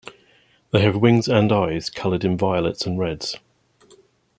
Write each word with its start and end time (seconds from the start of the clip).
They 0.71 0.81
have 0.81 0.95
wings 0.97 1.27
and 1.27 1.51
eyes 1.51 1.91
colored 1.91 2.25
in 2.25 2.35
Violets 2.35 2.87
and 2.87 2.97
Reds. 2.97 3.35